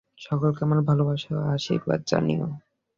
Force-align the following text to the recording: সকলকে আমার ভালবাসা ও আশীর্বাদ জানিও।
সকলকে 0.21 0.61
আমার 0.65 0.79
ভালবাসা 0.87 1.31
ও 1.37 1.49
আশীর্বাদ 1.55 1.99
জানিও। 2.07 2.45